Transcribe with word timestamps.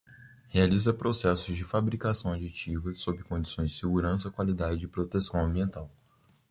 Realiza 0.49 0.91
processos 0.95 1.55
de 1.55 1.63
fabricação 1.63 2.33
aditiva 2.33 2.91
sob 2.95 3.21
condições 3.21 3.69
de 3.69 3.77
segurança, 3.77 4.31
qualidade 4.31 4.83
e 4.83 4.87
proteção 4.87 5.39
ambiental. 5.39 5.91